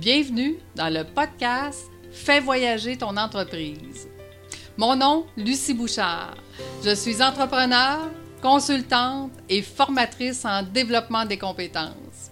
[0.00, 4.08] Bienvenue dans le podcast Fais voyager ton entreprise.
[4.78, 6.36] Mon nom, Lucie Bouchard.
[6.82, 8.08] Je suis entrepreneur,
[8.40, 12.30] consultante et formatrice en développement des compétences.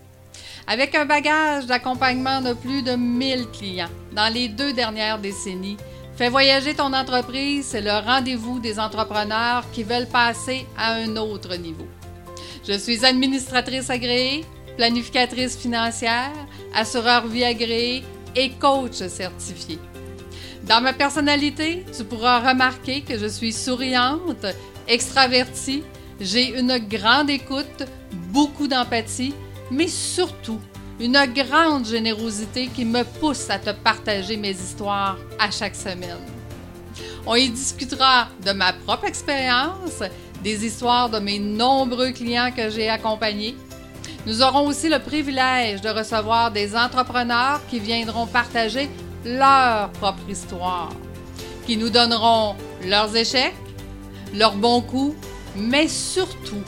[0.67, 5.77] Avec un bagage d'accompagnement de plus de 1000 clients dans les deux dernières décennies,
[6.17, 11.55] Fais voyager ton entreprise, c'est le rendez-vous des entrepreneurs qui veulent passer à un autre
[11.57, 11.87] niveau.
[12.67, 14.47] Je suis administratrice agréée,
[14.79, 16.33] planificatrice financière,
[16.75, 18.05] assureur vie agréé
[18.35, 19.79] et coach certifié.
[20.65, 24.47] Dans ma personnalité, tu pourras remarquer que je suis souriante,
[24.87, 25.83] extravertie,
[26.21, 27.85] j'ai une grande écoute,
[28.33, 29.35] beaucoup d'empathie,
[29.71, 30.61] mais surtout
[31.01, 36.19] une grande générosité qui me pousse à te partager mes histoires à chaque semaine.
[37.25, 40.03] On y discutera de ma propre expérience,
[40.43, 43.55] des histoires de mes nombreux clients que j'ai accompagnés.
[44.29, 48.91] Nous aurons aussi le privilège de recevoir des entrepreneurs qui viendront partager
[49.25, 50.91] leur propre histoire,
[51.67, 52.55] qui nous donneront
[52.85, 53.55] leurs échecs,
[54.35, 55.17] leurs bons coups,
[55.57, 56.63] mais surtout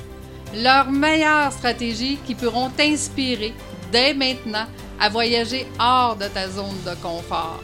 [0.56, 3.52] leurs meilleures stratégies qui pourront t'inspirer
[3.92, 4.64] dès maintenant
[4.98, 7.60] à voyager hors de ta zone de confort.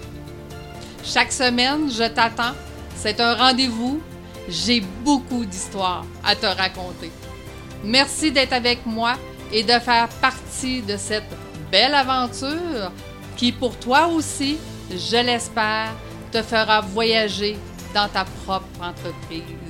[1.04, 2.54] Chaque semaine, je t'attends.
[2.96, 4.02] C'est un rendez-vous.
[4.46, 7.10] J'ai beaucoup d'histoires à te raconter.
[7.82, 9.16] Merci d'être avec moi
[9.52, 11.30] et de faire partie de cette
[11.70, 12.92] belle aventure
[13.36, 14.58] qui, pour toi aussi,
[14.90, 15.92] je l'espère,
[16.32, 17.56] te fera voyager
[17.94, 19.65] dans ta propre entreprise.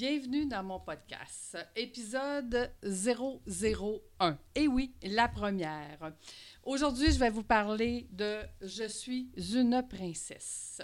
[0.00, 4.38] Bienvenue dans mon podcast, épisode 001.
[4.54, 6.14] Et oui, la première.
[6.64, 10.80] Aujourd'hui, je vais vous parler de Je suis une princesse.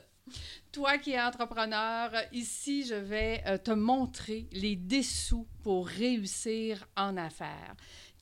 [0.70, 7.16] Toi qui es entrepreneur, ici, je vais euh, te montrer les dessous pour réussir en
[7.16, 7.74] affaires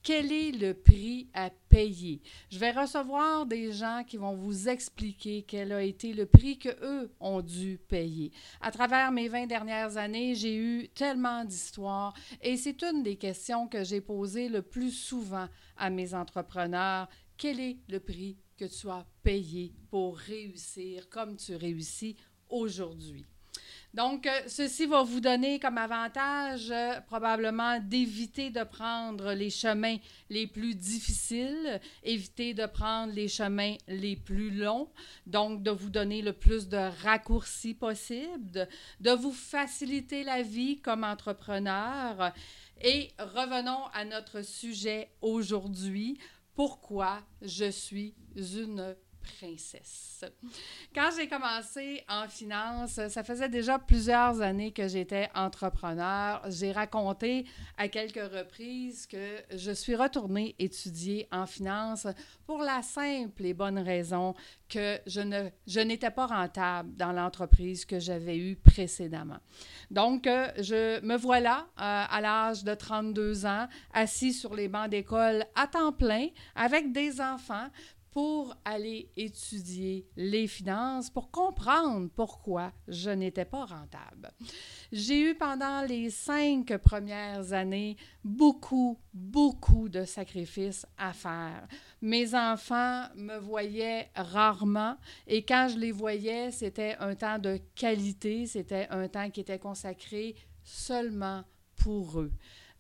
[0.05, 2.21] quel est le prix à payer?
[2.51, 6.69] Je vais recevoir des gens qui vont vous expliquer quel a été le prix que
[6.83, 8.31] eux ont dû payer.
[8.61, 12.13] À travers mes 20 dernières années, j'ai eu tellement d'histoires
[12.43, 15.49] et c'est une des questions que j'ai posées le plus souvent
[15.79, 17.09] à mes entrepreneurs.
[17.39, 22.15] Quel est le prix que tu as payé pour réussir comme tu réussis
[22.51, 23.25] aujourd'hui?
[23.95, 29.99] Donc, euh, ceci va vous donner comme avantage euh, probablement d'éviter de prendre les chemins
[30.31, 34.89] les plus difficiles, éviter de prendre les chemins les plus longs,
[35.29, 38.69] donc de vous donner le plus de raccourcis possible,
[38.99, 42.33] de vous faciliter la vie comme entrepreneur.
[42.83, 46.19] Et revenons à notre sujet aujourd'hui.
[46.57, 50.25] Pourquoi je suis une princesse.
[50.95, 56.43] Quand j'ai commencé en finance, ça faisait déjà plusieurs années que j'étais entrepreneur.
[56.49, 57.47] J'ai raconté
[57.77, 62.07] à quelques reprises que je suis retournée étudier en finance
[62.47, 64.35] pour la simple et bonne raison
[64.69, 69.39] que je, ne, je n'étais pas rentable dans l'entreprise que j'avais eue précédemment.
[69.91, 74.91] Donc, euh, je me voilà euh, à l'âge de 32 ans, assis sur les bancs
[74.91, 77.69] d'école à temps plein avec des enfants
[78.15, 84.31] pour aller étudier les finances, pour comprendre pourquoi je n'étais pas rentable.
[84.93, 91.67] J'ai eu pendant les cinq premières années beaucoup, beaucoup de sacrifices à faire.
[92.01, 94.97] Mes enfants me voyaient rarement
[95.27, 99.59] et quand je les voyais, c'était un temps de qualité, c'était un temps qui était
[99.59, 101.43] consacré seulement
[101.75, 102.33] pour eux.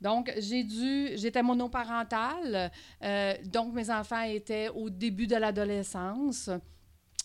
[0.04, 2.70] Donc, j'ai dû, j'étais monoparentale,
[3.02, 6.50] euh, donc mes enfants étaient au début de l'adolescence.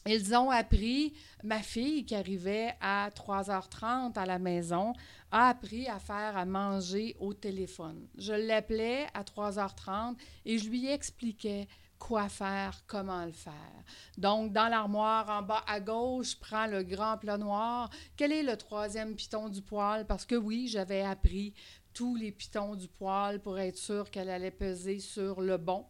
[0.06, 1.14] Ils ont appris,
[1.44, 4.94] ma fille qui arrivait à 3h30 à la maison,
[5.30, 8.08] a appris à faire à manger au téléphone.
[8.18, 10.16] Je l'appelais à 3h30
[10.46, 11.68] et je lui expliquais
[12.00, 13.84] quoi faire, comment le faire.
[14.18, 17.90] Donc, dans l'armoire en bas à gauche, je prends le grand plat noir.
[18.16, 20.08] Quel est le troisième piton du poêle?
[20.08, 21.54] Parce que oui, j'avais appris
[21.94, 25.86] tous les pitons du poêle pour être sûr qu'elle allait peser sur le bon.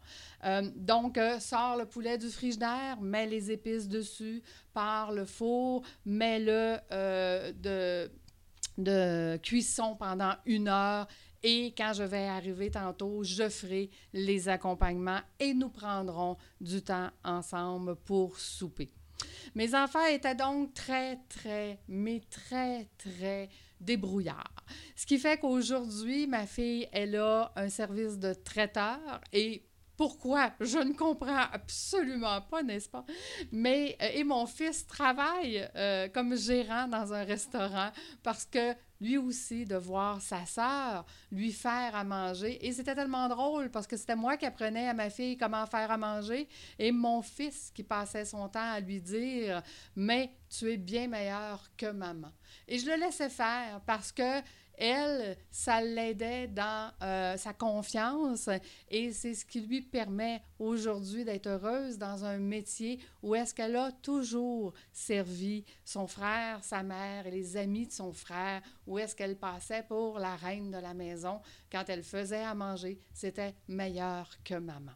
[0.46, 4.42] Euh, donc, euh, sort le poulet du frigidaire, mets les épices dessus,
[4.74, 8.12] pars le four, mets-le euh, de,
[8.78, 11.08] de cuisson pendant une heure.
[11.42, 17.10] Et quand je vais arriver tantôt, je ferai les accompagnements et nous prendrons du temps
[17.24, 18.90] ensemble pour souper.
[19.56, 23.50] Mes enfants étaient donc très, très, mais très, très
[23.80, 24.66] débrouillards.
[24.96, 29.00] Ce qui fait qu'aujourd'hui, ma fille, elle a un service de traiteur
[29.34, 29.64] et
[30.00, 30.54] pourquoi?
[30.62, 33.04] Je ne comprends absolument pas, n'est-ce pas?
[33.52, 37.90] Mais, euh, et mon fils travaille euh, comme gérant dans un restaurant
[38.24, 42.66] parce que lui aussi de voir sa sœur lui faire à manger.
[42.66, 45.92] Et c'était tellement drôle parce que c'était moi qui apprenais à ma fille comment faire
[45.92, 46.48] à manger
[46.78, 49.62] et mon fils qui passait son temps à lui dire
[49.98, 52.32] Mais tu es bien meilleur que maman.
[52.70, 54.40] Et je le laissais faire parce que
[54.80, 58.50] elle, ça l'aidait dans euh, sa confiance
[58.90, 63.76] et c'est ce qui lui permet aujourd'hui d'être heureuse dans un métier où est-ce qu'elle
[63.76, 69.16] a toujours servi son frère, sa mère et les amis de son frère, où est-ce
[69.16, 71.42] qu'elle passait pour la reine de la maison
[71.72, 74.94] quand elle faisait à manger, c'était meilleur que maman.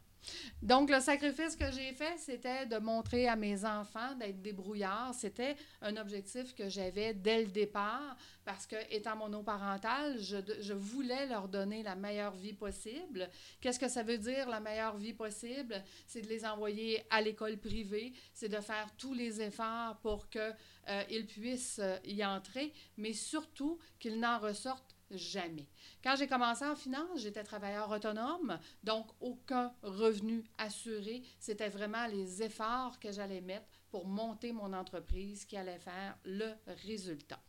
[0.62, 5.14] Donc, le sacrifice que j'ai fait, c'était de montrer à mes enfants d'être débrouillards.
[5.14, 11.26] C'était un objectif que j'avais dès le départ parce que, étant monoparentale, je, je voulais
[11.26, 13.28] leur donner la meilleure vie possible.
[13.60, 15.82] Qu'est-ce que ça veut dire, la meilleure vie possible?
[16.06, 20.54] C'est de les envoyer à l'école privée, c'est de faire tous les efforts pour qu'ils
[20.88, 25.68] euh, puissent euh, y entrer, mais surtout qu'ils n'en ressortent Jamais.
[26.02, 31.22] Quand j'ai commencé en finance, j'étais travailleur autonome, donc aucun revenu assuré.
[31.38, 36.52] C'était vraiment les efforts que j'allais mettre pour monter mon entreprise qui allait faire le
[36.84, 37.40] résultat.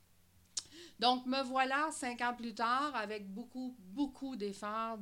[1.00, 5.00] Donc, me voilà cinq ans plus tard avec beaucoup, beaucoup d'efforts.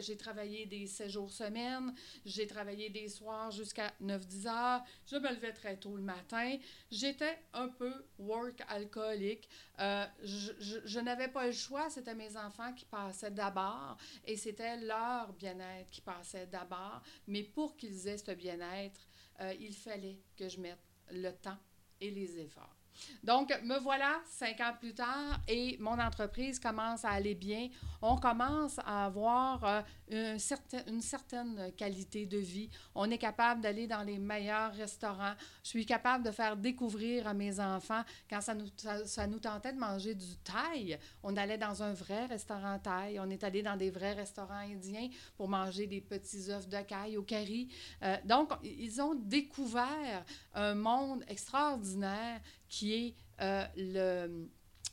[0.00, 1.94] J'ai travaillé des 7 jours semaine,
[2.24, 6.56] j'ai travaillé des soirs jusqu'à 9-10 heures, je me levais très tôt le matin.
[6.90, 9.48] J'étais un peu work alcoolique.
[9.78, 10.52] Euh, je,
[10.84, 15.90] je n'avais pas le choix, c'était mes enfants qui passaient d'abord et c'était leur bien-être
[15.90, 17.02] qui passait d'abord.
[17.26, 19.00] Mais pour qu'ils aient ce bien-être,
[19.40, 21.58] euh, il fallait que je mette le temps
[22.00, 22.85] et les efforts.
[23.22, 27.68] Donc, me voilà cinq ans plus tard et mon entreprise commence à aller bien.
[28.02, 32.70] On commence à avoir euh, une, certaine, une certaine qualité de vie.
[32.94, 35.34] On est capable d'aller dans les meilleurs restaurants.
[35.62, 38.68] Je suis capable de faire découvrir à mes enfants, quand ça nous,
[39.04, 43.18] ça, nous tentait de manger du thaï, on allait dans un vrai restaurant thaï.
[43.18, 47.16] On est allé dans des vrais restaurants indiens pour manger des petits œufs de caille
[47.16, 47.68] au curry.
[48.02, 54.48] Euh, donc, ils ont découvert un monde extraordinaire qui est euh, le,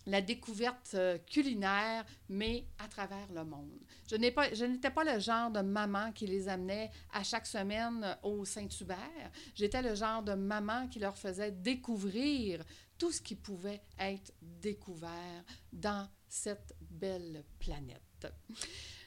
[0.06, 3.80] la découverte euh, culinaire, mais à travers le monde.
[4.10, 8.46] Je n'étais pas, pas le genre de maman qui les amenait à chaque semaine au
[8.46, 9.32] Saint-Hubert.
[9.56, 12.64] J'étais le genre de maman qui leur faisait découvrir
[12.98, 18.02] tout ce qui pouvait être découvert dans cette belle planète.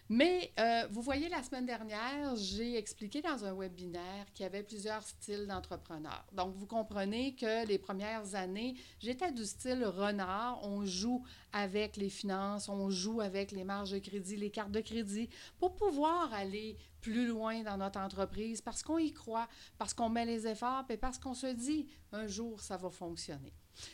[0.08, 4.62] Mais euh, vous voyez, la semaine dernière, j'ai expliqué dans un webinaire qu'il y avait
[4.62, 6.24] plusieurs styles d'entrepreneurs.
[6.32, 10.60] Donc, vous comprenez que les premières années, j'étais du style renard.
[10.62, 14.80] On joue avec les finances, on joue avec les marges de crédit, les cartes de
[14.80, 16.76] crédit, pour pouvoir aller
[17.06, 19.46] plus loin dans notre entreprise parce qu'on y croit,
[19.78, 23.52] parce qu'on met les efforts et parce qu'on se dit un jour ça va fonctionner.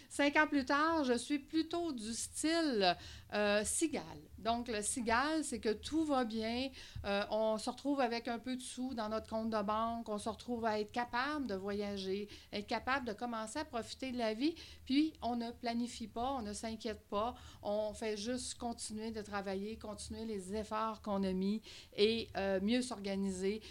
[0.08, 2.96] Cinq ans plus tard, je suis plutôt du style
[3.32, 4.04] euh, cigale.
[4.38, 6.68] Donc, le cigale, c'est que tout va bien,
[7.04, 10.18] euh, on se retrouve avec un peu de sous dans notre compte de banque, on
[10.18, 14.34] se retrouve à être capable de voyager, être capable de commencer à profiter de la
[14.34, 14.54] vie,
[14.84, 19.76] puis on ne planifie pas, on ne s'inquiète pas, on fait juste continuer de travailler,
[19.76, 21.62] continuer les efforts qu'on a mis
[21.96, 23.01] et euh, mieux s'organiser.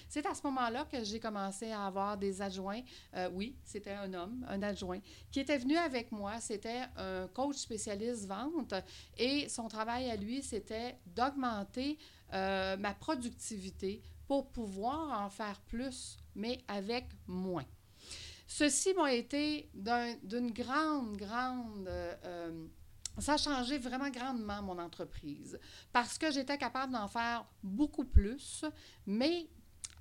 [0.08, 2.82] C'est à ce moment-là que j'ai commencé à avoir des adjoints.
[3.16, 5.00] Euh, oui, c'était un homme, un adjoint,
[5.32, 6.40] qui était venu avec moi.
[6.40, 8.74] C'était un coach spécialiste vente
[9.18, 11.98] et son travail à lui, c'était d'augmenter
[12.34, 17.66] euh, ma productivité pour pouvoir en faire plus, mais avec moins.
[18.48, 21.88] Ceci m'a été d'une grande, grande...
[21.88, 22.68] Euh,
[23.18, 25.60] ça a changé vraiment grandement mon entreprise
[25.92, 28.66] parce que j'étais capable d'en faire beaucoup plus,
[29.06, 29.48] mais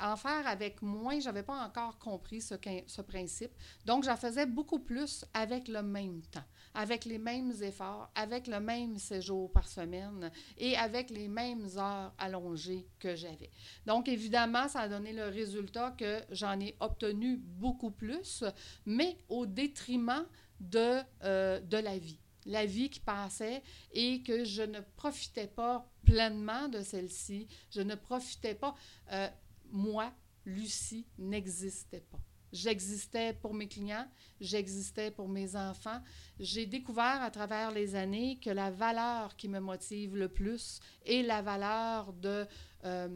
[0.01, 2.55] en faire avec moins, je n'avais pas encore compris ce,
[3.03, 3.53] principe.
[3.85, 8.61] Donc, j'en faisais beaucoup plus avec le même temps, avec les mêmes efforts, avec le
[8.61, 13.51] même séjour par semaine et avec les mêmes heures allongées que j'avais.
[13.87, 18.45] Donc, évidemment, ça a donné le résultat que j'en ai obtenu beaucoup plus,
[18.87, 20.25] mais au détriment
[20.61, 25.87] de, euh, de la vie la vie qui passait et que je ne profitais pas
[26.05, 27.47] pleinement de celle-ci.
[27.71, 28.75] Je ne profitais pas.
[29.13, 29.29] Euh,
[29.71, 30.13] moi,
[30.45, 32.21] Lucie, n'existait pas.
[32.53, 34.09] J'existais pour mes clients,
[34.41, 36.01] j'existais pour mes enfants.
[36.41, 41.23] J'ai découvert à travers les années que la valeur qui me motive le plus est
[41.23, 42.45] la valeur de,
[42.85, 43.09] euh,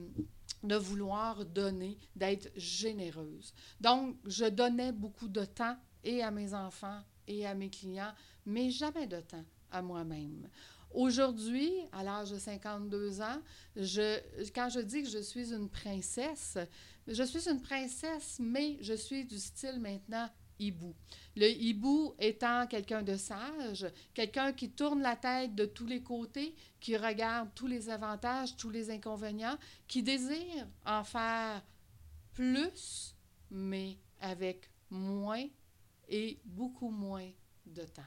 [0.63, 3.53] de vouloir donner, d'être généreuse.
[3.81, 8.13] Donc, je donnais beaucoup de temps et à mes enfants et à mes clients,
[8.47, 10.49] mais jamais de temps à moi-même.
[10.93, 13.41] Aujourd'hui, à l'âge de 52 ans,
[13.75, 14.21] je,
[14.55, 16.57] quand je dis que je suis une princesse,
[17.09, 20.29] je suis une princesse, mais je suis du style maintenant
[20.61, 20.95] hibou.
[21.37, 26.55] Le hibou étant quelqu'un de sage, quelqu'un qui tourne la tête de tous les côtés,
[26.79, 31.61] qui regarde tous les avantages, tous les inconvénients, qui désire en faire
[32.35, 33.17] plus,
[33.51, 35.47] mais avec moins
[36.09, 37.31] et beaucoup moins
[37.67, 38.03] de temps.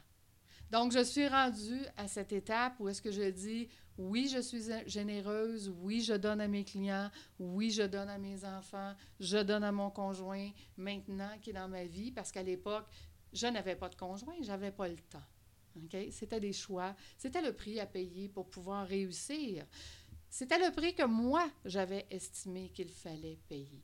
[0.69, 4.63] Donc, je suis rendue à cette étape où est-ce que je dis, oui, je suis
[4.85, 9.63] généreuse, oui, je donne à mes clients, oui, je donne à mes enfants, je donne
[9.63, 12.85] à mon conjoint maintenant qui est dans ma vie, parce qu'à l'époque,
[13.33, 15.23] je n'avais pas de conjoint, je n'avais pas le temps.
[16.11, 19.65] C'était des choix, c'était le prix à payer pour pouvoir réussir.
[20.29, 23.83] C'était le prix que moi, j'avais estimé qu'il fallait payer.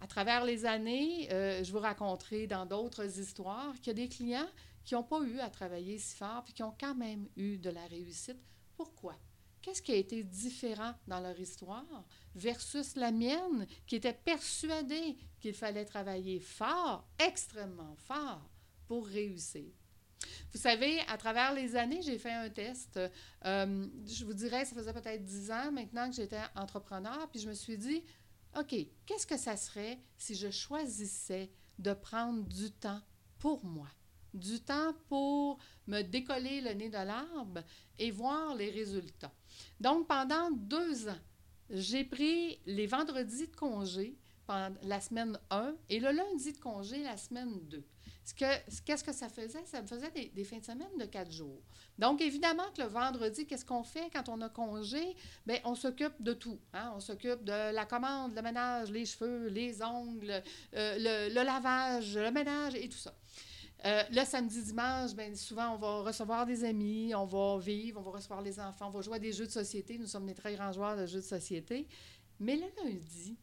[0.00, 4.08] À travers les années, euh, je vous raconterai dans d'autres histoires qu'il y a des
[4.08, 4.48] clients
[4.84, 7.70] qui n'ont pas eu à travailler si fort puis qui ont quand même eu de
[7.70, 8.38] la réussite.
[8.76, 9.16] Pourquoi?
[9.60, 11.84] Qu'est-ce qui a été différent dans leur histoire
[12.34, 18.48] versus la mienne qui était persuadée qu'il fallait travailler fort, extrêmement fort,
[18.86, 19.66] pour réussir?
[20.52, 22.98] Vous savez, à travers les années, j'ai fait un test.
[23.44, 27.48] Euh, je vous dirais, ça faisait peut-être dix ans maintenant que j'étais entrepreneur, puis je
[27.48, 28.02] me suis dit,
[28.58, 28.74] OK,
[29.06, 33.00] qu'est-ce que ça serait si je choisissais de prendre du temps
[33.38, 33.88] pour moi?
[34.34, 37.62] du temps pour me décoller le nez de l'arbre
[37.98, 39.32] et voir les résultats.
[39.80, 41.18] Donc, pendant deux ans,
[41.70, 44.16] j'ai pris les vendredis de congé
[44.82, 47.84] la semaine 1 et le lundi de congé la semaine 2.
[48.36, 49.64] Qu'est-ce que ça faisait?
[49.64, 51.62] Ça me faisait des, fins de semaine de quatre jours.
[51.98, 55.16] Donc, évidemment que le vendredi, qu'est-ce qu'on fait quand on a congé?
[55.46, 56.58] Bien, on s'occupe de tout.
[56.72, 56.92] Hein?
[56.96, 60.42] On s'occupe de la commande, le ménage, les cheveux, les ongles,
[60.74, 63.14] euh, le lavage, le ménage et tout ça.
[63.84, 68.02] Euh, le samedi, dimanche, bien, souvent, on va recevoir des amis, on va vivre, on
[68.02, 69.98] va recevoir les enfants, on va jouer à des jeux de société.
[69.98, 71.86] Nous sommes des très grands joueurs de jeux de société.
[72.40, 73.36] Mais le lundi,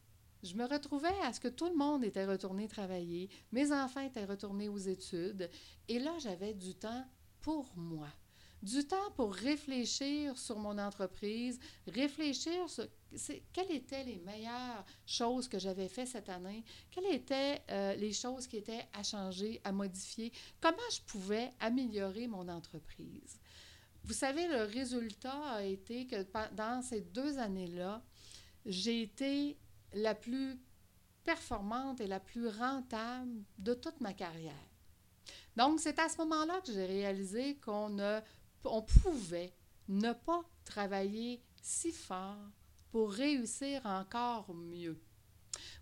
[0.46, 4.26] je me retrouvais à ce que tout le monde était retourné travailler, mes enfants étaient
[4.26, 5.50] retournés aux études,
[5.88, 7.06] et là, j'avais du temps
[7.42, 8.10] pour moi
[8.66, 12.88] du temps pour réfléchir sur mon entreprise, réfléchir sur
[13.54, 18.48] quelles étaient les meilleures choses que j'avais faites cette année, quelles étaient euh, les choses
[18.48, 23.40] qui étaient à changer, à modifier, comment je pouvais améliorer mon entreprise.
[24.04, 26.26] Vous savez, le résultat a été que
[26.56, 28.04] dans ces deux années-là,
[28.66, 29.58] j'ai été
[29.96, 30.60] la plus
[31.24, 34.54] performante et la plus rentable de toute ma carrière.
[35.56, 37.98] Donc, c'est à ce moment-là que j'ai réalisé qu'on
[38.66, 39.54] on pouvait
[39.88, 42.52] ne pas travailler si fort
[42.92, 45.00] pour réussir encore mieux.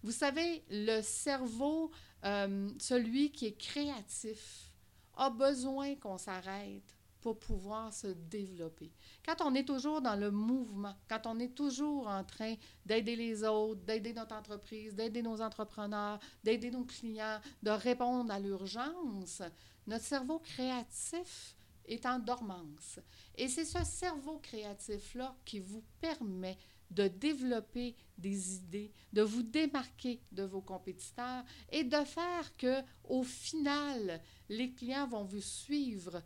[0.04, 1.92] Vous savez, le cerveau,
[2.24, 4.72] euh, celui qui est créatif,
[5.16, 8.92] a besoin qu'on s'arrête pour pouvoir se développer.
[9.26, 13.46] Quand on est toujours dans le mouvement, quand on est toujours en train d'aider les
[13.46, 19.42] autres, d'aider notre entreprise, d'aider nos entrepreneurs, d'aider nos clients, de répondre à l'urgence,
[19.88, 23.00] notre cerveau créatif est en dormance.
[23.38, 26.58] Et c'est ce cerveau créatif-là qui vous permet
[26.92, 33.24] de développer des idées, de vous démarquer de vos compétiteurs et de faire que, au
[33.24, 36.22] final, les clients vont vous suivre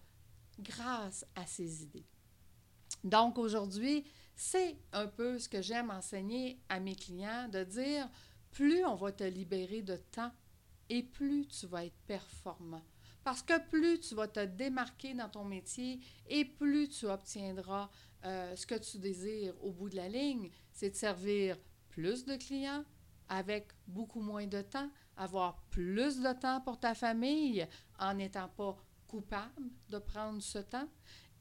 [0.60, 2.06] grâce à ces idées.
[3.04, 8.10] Donc aujourd'hui, c'est un peu ce que j'aime enseigner à mes clients, de dire,
[8.52, 10.32] plus on va te libérer de temps
[10.90, 12.84] et plus tu vas être performant.
[13.24, 17.90] Parce que plus tu vas te démarquer dans ton métier et plus tu obtiendras
[18.24, 21.58] euh, ce que tu désires au bout de la ligne, c'est de servir
[21.90, 22.86] plus de clients
[23.30, 27.68] avec beaucoup moins de temps, avoir plus de temps pour ta famille
[28.00, 30.88] en n'étant pas coupable de prendre ce temps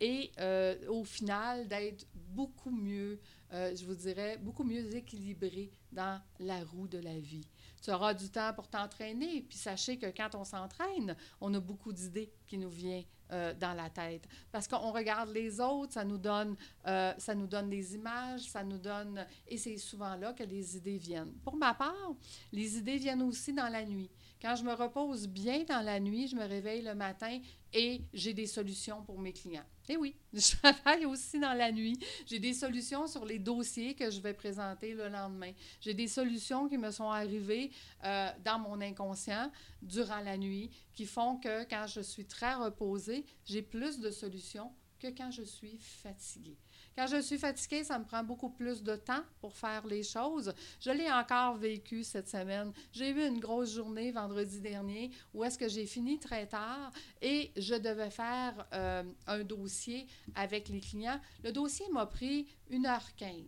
[0.01, 3.19] et euh, au final d'être beaucoup mieux,
[3.53, 7.47] euh, je vous dirais, beaucoup mieux équilibré dans la roue de la vie
[7.83, 9.43] tu auras du temps pour t'entraîner.
[9.43, 13.75] Puis sachez que quand on s'entraîne, on a beaucoup d'idées qui nous viennent euh, dans
[13.75, 14.27] la tête.
[14.51, 18.79] Parce qu'on regarde les autres, ça nous donne, ça nous donne des images, ça nous
[18.79, 19.25] donne...
[19.47, 21.33] Et c'est souvent là que les idées viennent.
[21.45, 22.15] Pour ma part,
[22.51, 24.11] les idées viennent aussi dans la nuit.
[24.40, 27.40] Quand je me repose bien dans la nuit, je me réveille le matin
[27.73, 29.64] et j'ai des solutions pour mes clients.
[29.88, 31.99] Et oui, je travaille aussi dans la nuit.
[32.26, 35.52] J'ai des solutions sur les dossiers que je vais présenter le lendemain.
[35.81, 37.71] J'ai des solutions qui me sont arrivées
[38.05, 39.50] euh, dans mon inconscient
[39.81, 44.71] durant la nuit qui font que quand je suis très reposée, j'ai plus de solutions
[44.99, 46.57] que quand je suis fatiguée.
[46.97, 50.55] Quand je suis fatiguée, ça me prend beaucoup plus de temps pour faire les choses.
[50.81, 52.73] Je l'ai encore vécu cette semaine.
[52.93, 57.53] J'ai eu une grosse journée vendredi dernier où est-ce que j'ai fini très tard et
[57.57, 61.21] je devais faire euh, un dossier avec les clients.
[61.45, 63.45] Le dossier m'a pris 1h15.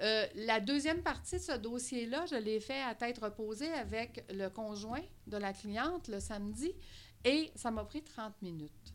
[0.00, 4.48] Euh, la deuxième partie de ce dossier-là, je l'ai fait à tête reposée avec le
[4.48, 6.72] conjoint de la cliente le samedi
[7.24, 8.94] et ça m'a pris 30 minutes.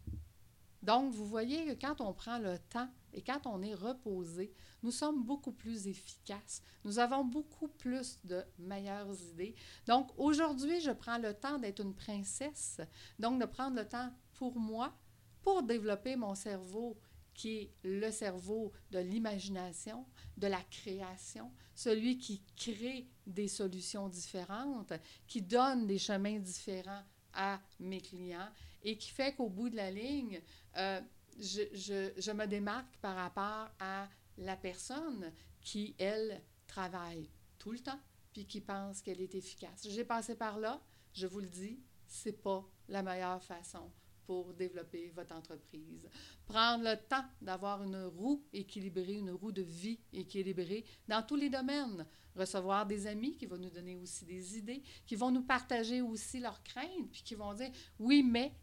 [0.88, 4.54] Donc, vous voyez que quand on prend le temps et quand on est reposé,
[4.84, 6.62] nous sommes beaucoup plus efficaces.
[6.86, 9.54] Nous avons beaucoup plus de meilleures idées.
[9.86, 12.80] Donc, aujourd'hui, je prends le temps d'être une princesse,
[13.20, 14.94] donc de prendre le temps pour moi,
[15.42, 16.98] pour développer mon cerveau
[17.34, 20.06] qui est le cerveau de l'imagination,
[20.38, 24.94] de la création, celui qui crée des solutions différentes,
[25.28, 27.04] qui donne des chemins différents
[27.34, 28.50] à mes clients
[28.88, 30.42] et qui fait qu'au bout de la ligne,
[30.78, 31.02] euh,
[31.38, 37.30] je, je, je, me démarque par rapport à la personne qui, elle, travaille
[37.60, 38.00] tout le temps
[38.32, 39.88] puis qui pense qu'elle est efficace.
[39.90, 43.92] J'ai passé par là, je vous le dis, c'est pas la meilleure façon
[44.26, 46.08] pour développer votre entreprise.
[46.46, 51.50] Prendre le temps d'avoir une roue équilibrée, une roue de vie équilibrée dans tous les
[51.50, 52.06] domaines.
[52.36, 56.40] Recevoir des amis qui vont nous donner aussi des idées, qui vont nous partager aussi
[56.40, 58.54] leurs craintes, puis qui vont dire oui, mais.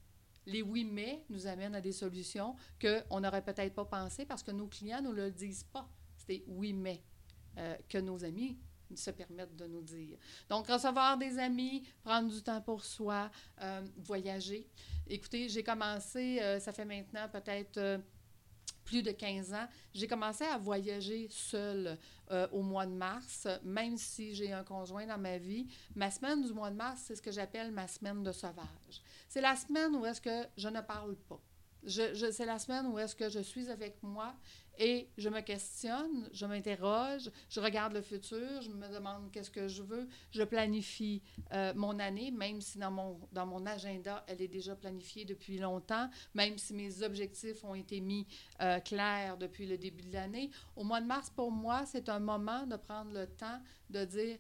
[0.47, 4.51] Les oui, mais nous amènent à des solutions qu'on n'aurait peut-être pas pensé parce que
[4.51, 5.89] nos clients ne le disent pas.
[6.27, 7.03] C'est oui, mais
[7.59, 8.59] euh, que nos amis
[8.95, 10.19] se permettent de nous dire.
[10.49, 14.69] Donc, recevoir des amis, prendre du temps pour soi, euh, voyager.
[15.07, 18.01] Écoutez, j'ai commencé, euh, ça fait maintenant peut-être
[18.85, 21.99] plus de 15 ans, j'ai commencé à voyager seule
[22.31, 25.67] euh, au mois de mars, même si j'ai un conjoint dans ma vie.
[25.95, 29.03] Ma semaine du mois de mars, c'est ce que j'appelle ma semaine de sauvage.
[29.29, 31.41] C'est la semaine où est-ce que je ne parle pas.
[31.87, 34.35] Je, je, c'est la semaine où est-ce que je suis avec moi
[34.79, 39.69] et je me questionne, je m'interroge, je regarde le futur, je me demande qu'est-ce que
[39.69, 41.23] je veux, je planifie
[41.53, 45.59] euh, mon année, même si dans mon, dans mon agenda, elle est déjà planifiée depuis
[45.59, 48.27] longtemps, même si mes objectifs ont été mis
[48.63, 50.51] euh, clairs depuis le début de l'année.
[50.75, 53.61] Au mois de mars, pour moi, c'est un moment de prendre le temps
[53.91, 54.39] de dire,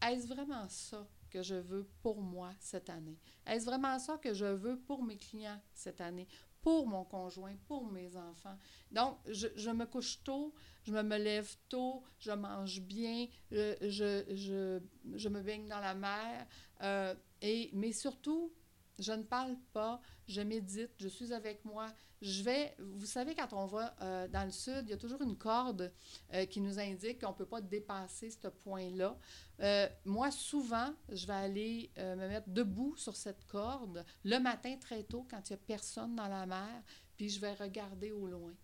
[0.00, 3.18] est-ce vraiment ça que je veux pour moi cette année?
[3.46, 6.28] Est-ce vraiment ça que je veux pour mes clients cette année?
[6.64, 8.56] Pour mon conjoint, pour mes enfants.
[8.90, 10.54] Donc, je, je, me couche tôt,
[10.84, 14.80] je me, me lève tôt, je mange bien, je, je,
[15.14, 16.46] je me baigne dans la mer,
[16.80, 18.50] euh, et, mais surtout,
[18.98, 21.86] je ne parle pas, je médite, je suis avec moi.
[22.22, 25.20] Je vais, vous savez, quand on va euh, dans le sud, il y a toujours
[25.20, 25.92] une corde
[26.32, 29.18] euh, qui nous indique qu'on ne peut pas dépasser ce point-là.
[29.60, 35.02] Euh, moi, souvent, je vais aller me mettre debout sur cette corde le matin très
[35.02, 36.82] tôt quand il n'y a personne dans la mer,
[37.16, 38.54] puis je vais regarder au loin.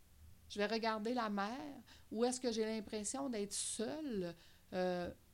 [0.48, 1.60] Je vais regarder la mer,
[2.10, 4.34] où est-ce que j'ai l'impression d'être seule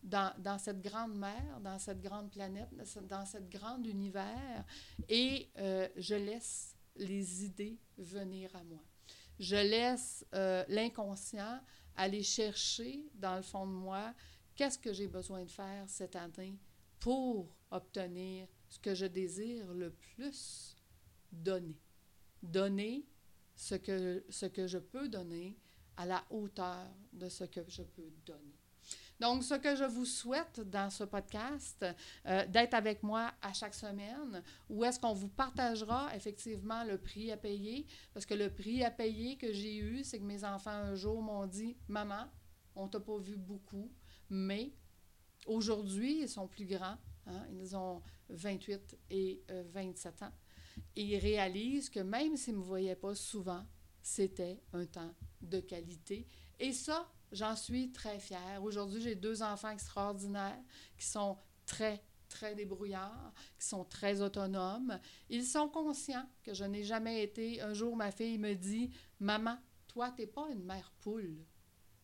[0.07, 2.69] dans, dans, cette grande mer, dans cette grande planète,
[3.09, 4.65] dans cette grande univers,
[5.09, 8.83] et euh, je laisse les idées venir à moi.
[9.39, 11.61] Je laisse euh, l'inconscient
[11.97, 14.15] aller chercher dans le fond de moi
[14.55, 16.59] qu'est-ce que j'ai besoin de faire cette année
[17.01, 20.77] pour obtenir ce que je désire le plus
[21.33, 21.77] donner.
[22.43, 23.05] Donner
[23.55, 25.59] ce que, ce que je peux donner
[25.97, 28.56] à la hauteur de ce que je peux donner.
[29.19, 31.85] Donc, ce que je vous souhaite dans ce podcast,
[32.27, 37.33] euh, d'être avec moi à chaque semaine, où est-ce qu'on vous partagera effectivement le prix
[37.33, 40.71] à payer, parce que le prix à payer que j'ai eu, c'est que mes enfants
[40.71, 42.27] un jour m'ont dit, maman,
[42.75, 43.91] on t'a pas vu beaucoup,
[44.29, 44.73] mais
[45.47, 50.33] aujourd'hui, ils sont plus grands, hein, ils ont 28 et euh, 27 ans,
[50.95, 53.65] et ils réalisent que même s'ils ne me voyaient pas souvent,
[54.03, 56.27] c'était un temps de qualité.
[56.61, 58.63] Et ça, J'en suis très fière.
[58.63, 60.63] Aujourd'hui, j'ai deux enfants extraordinaires
[60.97, 61.37] qui sont
[61.67, 64.99] très, très débrouillards, qui sont très autonomes.
[65.29, 67.61] Ils sont conscients que je n'ai jamais été.
[67.61, 69.59] Un jour, ma fille me dit Maman,
[69.89, 71.45] toi, tu n'es pas une mère poule,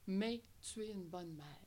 [0.07, 1.67] mais tu es une bonne mère.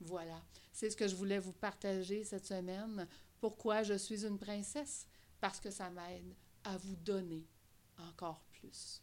[0.00, 0.42] Voilà.
[0.72, 3.08] C'est ce que je voulais vous partager cette semaine.
[3.40, 5.06] Pourquoi je suis une princesse?
[5.40, 7.46] Parce que ça m'aide à vous donner
[7.98, 9.02] encore plus.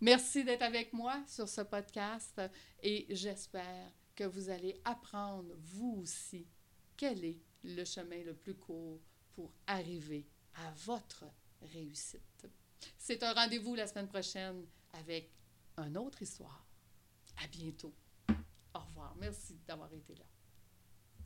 [0.00, 2.40] Merci d'être avec moi sur ce podcast
[2.82, 6.46] et j'espère que vous allez apprendre, vous aussi,
[6.96, 9.00] quel est le chemin le plus court
[9.32, 11.24] pour arriver à votre
[11.72, 12.46] réussite.
[12.98, 15.30] C'est un rendez-vous la semaine prochaine avec
[15.78, 16.64] une autre histoire.
[17.42, 17.92] À bientôt.
[18.74, 19.14] Au revoir.
[19.16, 20.24] Merci d'avoir été là.